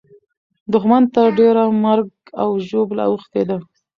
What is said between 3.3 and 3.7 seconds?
ده.